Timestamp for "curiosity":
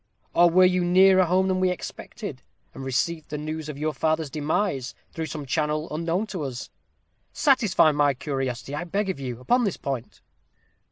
8.15-8.73